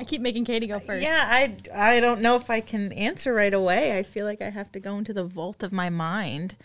[0.00, 1.02] I keep making Katie go first.
[1.02, 3.98] Yeah, I I don't know if I can answer right away.
[3.98, 6.56] I feel like I have to go into the vault of my mind.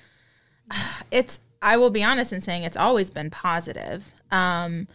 [1.12, 4.14] It's I will be honest in saying it's always been positive.
[4.32, 4.88] Um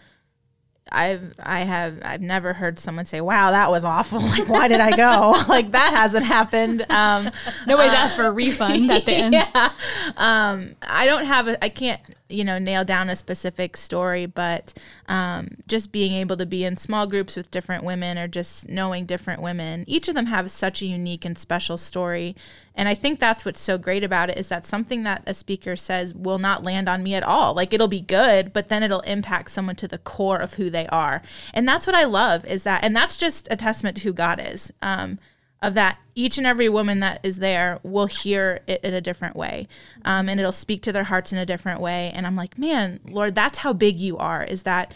[0.90, 4.80] I've I have I've never heard someone say, "Wow, that was awful." Like, why did
[4.80, 5.44] I go?
[5.48, 6.84] like that hasn't happened.
[6.90, 7.30] Um
[7.66, 9.34] Nobody's asked for a refund at the end.
[9.34, 9.72] yeah.
[10.16, 14.74] Um, I don't have a, I can't, you know, nail down a specific story, but
[15.08, 19.06] um, just being able to be in small groups with different women or just knowing
[19.06, 22.36] different women, each of them have such a unique and special story.
[22.74, 25.76] And I think that's what's so great about it is that something that a speaker
[25.76, 27.54] says will not land on me at all.
[27.54, 30.86] Like it'll be good, but then it'll impact someone to the core of who they
[30.86, 31.22] are.
[31.52, 34.40] And that's what I love is that, and that's just a testament to who God
[34.42, 34.72] is.
[34.80, 35.18] Um,
[35.62, 39.36] of that each and every woman that is there will hear it in a different
[39.36, 39.68] way
[40.04, 42.10] um, and it'll speak to their hearts in a different way.
[42.14, 44.92] And i'm like man lord that's how big you are is that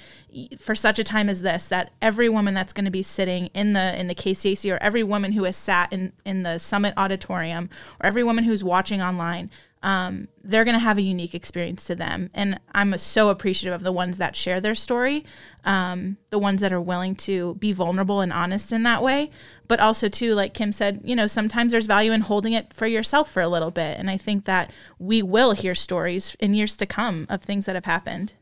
[0.58, 3.72] for such a time as this that every woman that's going to be sitting in
[3.74, 7.68] the in the kcac or every woman who has sat in in the summit auditorium
[8.00, 9.50] or every woman who's watching online
[9.84, 12.30] um, they're going to have a unique experience to them.
[12.32, 15.26] And I'm so appreciative of the ones that share their story,
[15.62, 19.30] um, the ones that are willing to be vulnerable and honest in that way.
[19.68, 22.86] But also, too, like Kim said, you know, sometimes there's value in holding it for
[22.86, 23.98] yourself for a little bit.
[23.98, 27.74] And I think that we will hear stories in years to come of things that
[27.74, 28.32] have happened.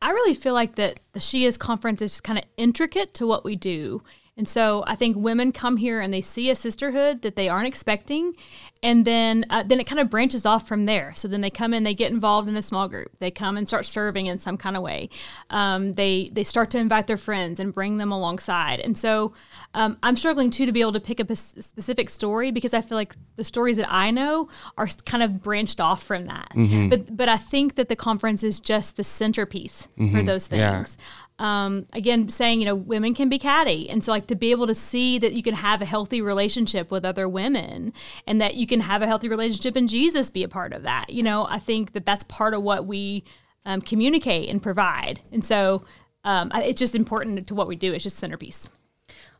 [0.00, 3.44] I really feel like that the She Is conference is kind of intricate to what
[3.44, 4.00] we do.
[4.40, 7.66] And so I think women come here and they see a sisterhood that they aren't
[7.66, 8.34] expecting,
[8.82, 11.12] and then uh, then it kind of branches off from there.
[11.14, 13.68] So then they come in, they get involved in a small group, they come and
[13.68, 15.10] start serving in some kind of way.
[15.50, 18.80] Um, they they start to invite their friends and bring them alongside.
[18.80, 19.34] And so
[19.74, 22.80] um, I'm struggling too to be able to pick up a specific story because I
[22.80, 24.48] feel like the stories that I know
[24.78, 26.52] are kind of branched off from that.
[26.88, 30.48] But but I think that the conference is just the centerpiece for those
[30.96, 31.06] Yeah.
[31.40, 33.90] Um, again saying you know women can be catty.
[33.90, 36.90] And so like to be able to see that you can have a healthy relationship
[36.90, 37.92] with other women
[38.26, 41.10] and that you can have a healthy relationship and jesus be a part of that
[41.10, 43.24] you know i think that that's part of what we
[43.64, 45.20] um, communicate and provide.
[45.32, 45.84] And so
[46.24, 47.92] um, it's just important to what we do.
[47.92, 48.68] It's just centerpiece.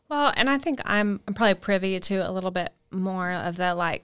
[0.09, 3.73] Well, and I think I'm I'm probably privy to a little bit more of the
[3.75, 4.03] like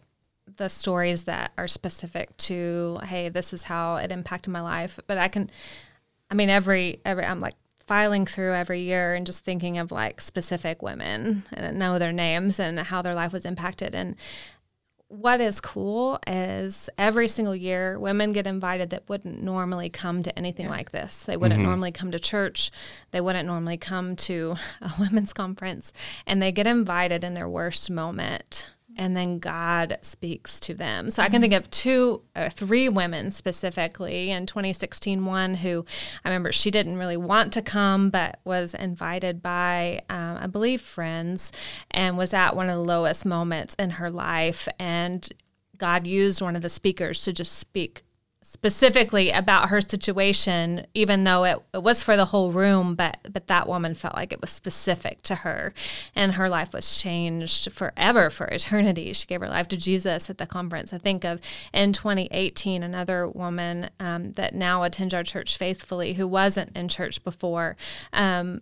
[0.55, 4.99] the stories that are specific to hey, this is how it impacted my life.
[5.05, 5.49] But I can
[6.31, 7.55] I mean every every I'm like
[7.88, 12.60] filing through every year and just thinking of like specific women and know their names
[12.60, 14.15] and how their life was impacted and
[15.10, 20.38] what is cool is every single year women get invited that wouldn't normally come to
[20.38, 21.23] anything like this.
[21.23, 21.67] They wouldn't mm-hmm.
[21.69, 22.71] normally come to church.
[23.12, 25.93] They wouldn't normally come to a women's conference.
[26.26, 28.67] And they get invited in their worst moment.
[28.97, 31.12] And then God speaks to them.
[31.12, 35.23] So I can think of two, uh, three women specifically in 2016.
[35.23, 35.86] One who
[36.25, 40.81] I remember she didn't really want to come, but was invited by, um, I believe,
[40.81, 41.51] friends,
[41.91, 44.67] and was at one of the lowest moments in her life.
[44.79, 45.31] And
[45.77, 48.03] God used one of the speakers to just speak
[48.49, 53.47] specifically about her situation, even though it, it was for the whole room, but but
[53.47, 55.73] that woman felt like it was specific to her,
[56.15, 59.11] and her life was changed forever for eternity.
[59.11, 60.93] She gave her life to Jesus at the conference.
[60.93, 61.41] I think of
[61.74, 67.24] in 2018 another woman um, that now attends our church faithfully who wasn't in church
[67.24, 67.76] before.
[68.13, 68.61] Um,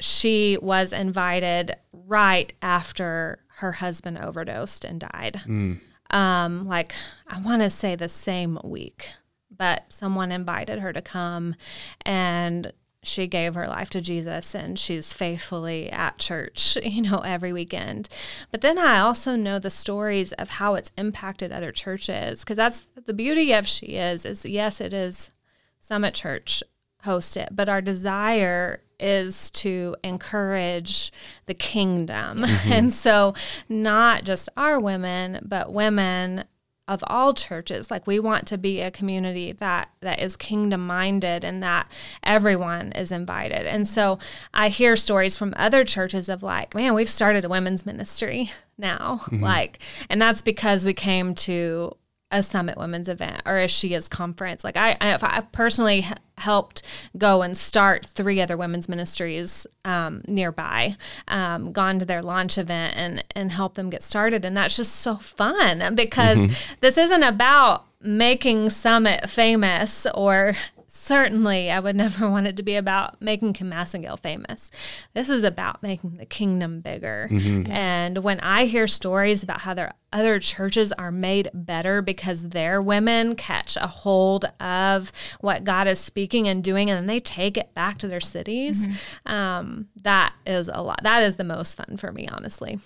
[0.00, 5.40] she was invited right after her husband overdosed and died.
[6.10, 6.94] Um, like
[7.26, 9.10] I want to say the same week.
[9.50, 11.54] but someone invited her to come
[12.02, 17.52] and she gave her life to Jesus and she's faithfully at church, you know, every
[17.52, 18.08] weekend.
[18.50, 22.86] But then I also know the stories of how it's impacted other churches because that's
[23.06, 25.30] the beauty of she is is yes, it is
[25.80, 26.62] Summit Church
[27.02, 31.12] host it, but our desire is to encourage
[31.46, 32.44] the kingdom.
[32.48, 32.72] Mm-hmm.
[32.72, 33.34] And so
[33.68, 36.44] not just our women, but women
[36.88, 41.44] of all churches like we want to be a community that that is kingdom minded
[41.44, 41.86] and that
[42.22, 44.18] everyone is invited and so
[44.54, 49.20] i hear stories from other churches of like man we've started a women's ministry now
[49.24, 49.44] mm-hmm.
[49.44, 49.78] like
[50.08, 51.94] and that's because we came to
[52.30, 56.06] a summit women's event or a she is conference like i i, I personally
[56.36, 56.82] helped
[57.16, 62.94] go and start three other women's ministries um, nearby um, gone to their launch event
[62.96, 66.52] and and help them get started and that's just so fun because mm-hmm.
[66.80, 70.54] this isn't about making summit famous or
[71.08, 74.70] certainly I would never want it to be about making Kim Massengale famous.
[75.14, 77.28] This is about making the kingdom bigger.
[77.30, 77.72] Mm-hmm.
[77.72, 82.80] And when I hear stories about how their other churches are made better because their
[82.80, 87.56] women catch a hold of what God is speaking and doing, and then they take
[87.56, 89.32] it back to their cities, mm-hmm.
[89.32, 91.00] um, that is a lot.
[91.02, 92.78] That is the most fun for me, honestly.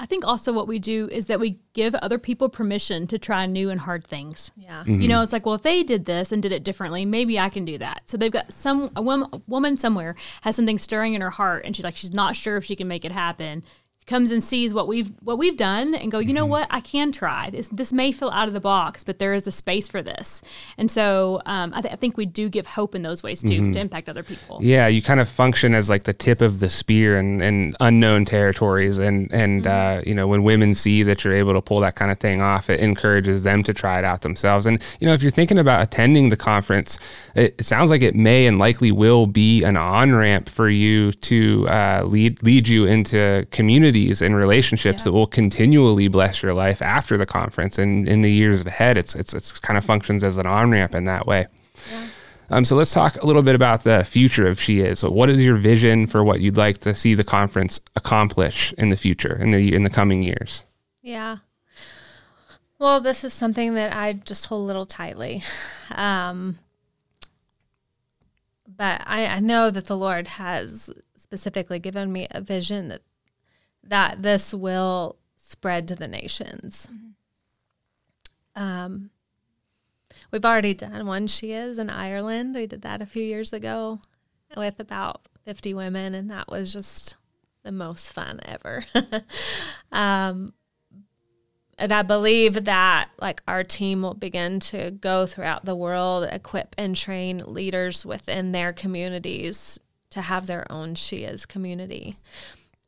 [0.00, 3.44] I think also what we do is that we give other people permission to try
[3.44, 4.50] new and hard things.
[4.56, 4.80] Yeah.
[4.80, 5.02] Mm-hmm.
[5.02, 7.50] You know, it's like, well, if they did this and did it differently, maybe I
[7.50, 8.04] can do that.
[8.06, 11.66] So they've got some a woman, a woman somewhere has something stirring in her heart
[11.66, 13.62] and she's like she's not sure if she can make it happen
[14.10, 16.50] comes and sees what we've what we've done and go, you know mm-hmm.
[16.50, 17.68] what, I can try this.
[17.68, 20.42] This may feel out of the box, but there is a space for this.
[20.76, 23.48] And so um, I, th- I, think we do give hope in those ways too
[23.48, 23.70] mm-hmm.
[23.72, 24.58] to impact other people.
[24.60, 28.24] Yeah, you kind of function as like the tip of the spear in, in unknown
[28.24, 29.98] territories, and and mm-hmm.
[29.98, 32.42] uh, you know when women see that you're able to pull that kind of thing
[32.42, 34.66] off, it encourages them to try it out themselves.
[34.66, 36.98] And you know if you're thinking about attending the conference,
[37.36, 41.12] it, it sounds like it may and likely will be an on ramp for you
[41.12, 45.04] to uh, lead lead you into community and relationships yeah.
[45.04, 48.96] that will continually bless your life after the conference and in the years ahead.
[48.96, 51.46] It's it's it's kind of functions as an on ramp in that way.
[51.90, 52.06] Yeah.
[52.50, 54.98] Um, so let's talk a little bit about the future of She Is.
[54.98, 58.88] So what is your vision for what you'd like to see the conference accomplish in
[58.88, 60.64] the future, in the in the coming years?
[61.02, 61.38] Yeah.
[62.78, 65.44] Well, this is something that I just hold a little tightly.
[65.92, 66.58] Um,
[68.66, 73.02] but I, I know that the Lord has specifically given me a vision that
[73.90, 76.88] that this will spread to the nations.
[76.90, 78.62] Mm-hmm.
[78.62, 79.10] Um,
[80.30, 82.54] we've already done one She Is in Ireland.
[82.54, 84.00] We did that a few years ago
[84.56, 87.16] with about 50 women, and that was just
[87.62, 88.84] the most fun ever.
[89.92, 90.52] um,
[91.76, 96.74] and I believe that like our team will begin to go throughout the world, equip
[96.78, 99.80] and train leaders within their communities
[100.10, 102.18] to have their own She Is community.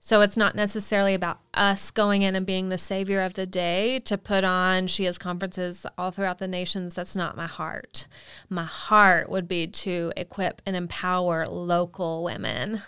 [0.05, 4.00] So it's not necessarily about us going in and being the savior of the day
[4.00, 6.96] to put on She Is conferences all throughout the nations.
[6.96, 8.09] That's not my heart.
[8.48, 12.82] My heart would be to equip and empower local women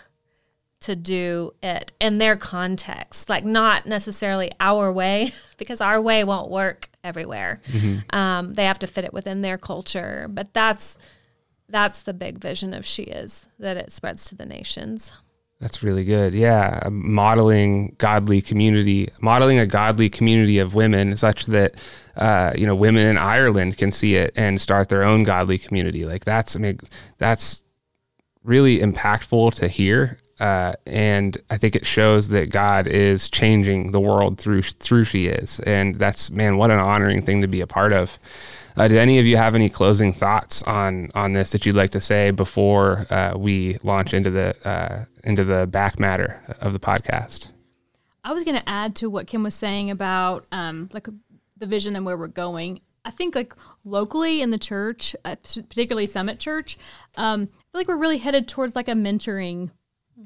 [0.81, 6.51] to do it in their context, like not necessarily our way, because our way won't
[6.51, 7.61] work everywhere.
[7.71, 8.13] Mm-hmm.
[8.13, 10.97] Um, they have to fit it within their culture, but that's
[11.69, 15.13] that's the big vision of She Is that it spreads to the nations.
[15.61, 16.33] That's really good.
[16.33, 21.75] Yeah, modeling godly community, modeling a godly community of women, such that
[22.17, 26.03] uh, you know women in Ireland can see it and start their own godly community.
[26.03, 26.79] Like that's, I mean,
[27.19, 27.63] that's
[28.43, 34.01] really impactful to hear, uh, and I think it shows that God is changing the
[34.01, 37.67] world through through she is, and that's man, what an honoring thing to be a
[37.67, 38.19] part of.
[38.77, 41.91] Uh, did any of you have any closing thoughts on on this that you'd like
[41.91, 46.79] to say before uh, we launch into the uh, into the back matter of the
[46.79, 47.51] podcast?
[48.23, 51.07] I was going to add to what Kim was saying about um, like
[51.57, 52.81] the vision and where we're going.
[53.05, 53.53] I think like
[53.85, 56.77] locally in the church, uh, particularly Summit Church,
[57.17, 59.69] um, I feel like we're really headed towards like a mentoring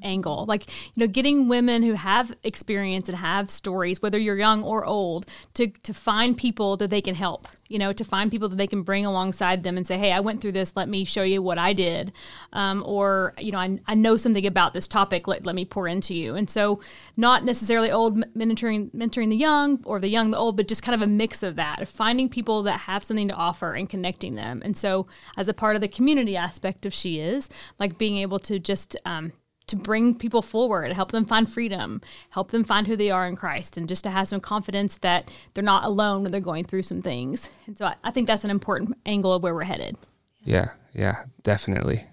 [0.02, 0.44] angle.
[0.46, 4.84] Like you know getting women who have experience and have stories whether you're young or
[4.84, 8.56] old to to find people that they can help you know to find people that
[8.56, 10.72] they can bring alongside them and say hey i went through this.
[10.76, 12.12] Let me show you what i did.
[12.52, 15.26] Um, or you know I, I know something about this topic.
[15.26, 16.36] Let, let me pour into you.
[16.36, 16.80] And so
[17.16, 21.00] not necessarily old mentoring mentoring the young or the young the old but just kind
[21.00, 24.34] of a mix of that of finding people that have something to offer and connecting
[24.34, 24.62] them.
[24.64, 28.38] And so as a part of the community aspect of she is like being able
[28.40, 29.32] to just um,
[29.70, 32.00] to bring people forward, help them find freedom,
[32.30, 35.30] help them find who they are in Christ, and just to have some confidence that
[35.54, 37.50] they're not alone when they're going through some things.
[37.66, 39.96] And so I, I think that's an important angle of where we're headed.
[40.44, 42.04] Yeah, yeah, definitely.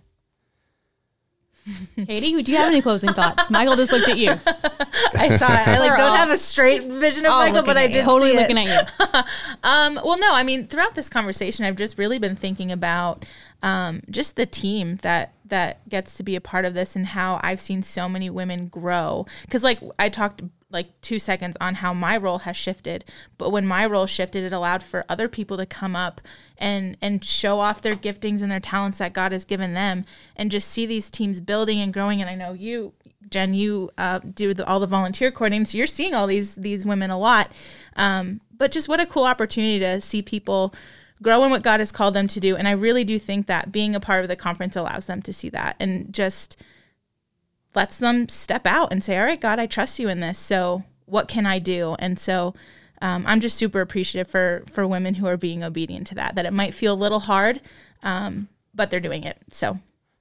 [2.06, 3.50] Katie, do you have any closing thoughts?
[3.50, 4.32] Michael just looked at you.
[5.16, 5.68] I saw it.
[5.68, 8.32] I like We're don't all- have a straight vision of Michael, but I did totally
[8.32, 8.70] see looking it.
[8.70, 9.22] at you.
[9.64, 13.26] Um, well, no, I mean, throughout this conversation, I've just really been thinking about
[13.64, 17.40] um, just the team that that gets to be a part of this and how
[17.42, 19.26] I've seen so many women grow.
[19.42, 23.06] Because, like, I talked like two seconds on how my role has shifted,
[23.38, 26.20] but when my role shifted, it allowed for other people to come up
[26.58, 30.04] and and show off their giftings and their talents that God has given them,
[30.36, 32.22] and just see these teams building and growing.
[32.22, 32.94] And I know you.
[33.30, 36.86] Jen, you uh, do the, all the volunteer coordinating, so you're seeing all these these
[36.86, 37.52] women a lot.
[37.98, 40.74] Um, but just what a cool opportunity to see people
[41.22, 42.56] grow in what God has called them to do.
[42.56, 45.34] And I really do think that being a part of the conference allows them to
[45.34, 46.62] see that and just
[47.76, 50.40] lets them step out and say, All right, God, I trust you in this.
[50.40, 51.96] So what can I do?
[52.00, 52.54] And so
[53.02, 56.46] um, I'm just super appreciative for for women who are being obedient to that, that
[56.46, 57.62] it might feel a little hard,
[58.04, 59.38] um, but they're doing it.
[59.52, 59.80] So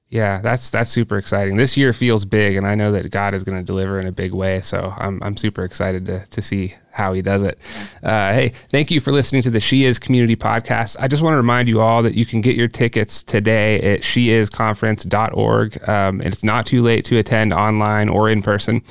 [0.08, 1.56] Yeah, that's that's super exciting.
[1.56, 4.12] This year feels big, and I know that God is going to deliver in a
[4.12, 4.60] big way.
[4.60, 7.58] So I'm I'm super excited to to see how He does it.
[8.04, 10.96] Uh, hey, thank you for listening to the She Is Community Podcast.
[11.00, 14.02] I just want to remind you all that you can get your tickets today at
[14.02, 15.88] sheisconference.org.
[15.88, 18.82] Um, and it's not too late to attend online or in person.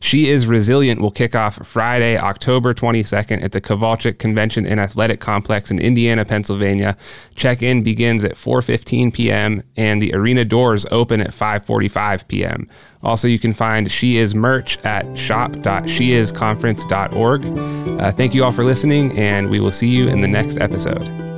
[0.00, 5.20] She is Resilient will kick off Friday, October 22nd at the Kovalchik Convention and Athletic
[5.20, 6.96] Complex in Indiana, Pennsylvania.
[7.36, 9.62] Check-in begins at 4:15 p.m.
[9.76, 12.66] and the arena doors open at 5:45 p.m.
[13.02, 17.44] Also, you can find She Is merch at shop.sheisconference.org.
[18.00, 21.29] Uh, thank you all for listening, and we will see you in the next episode.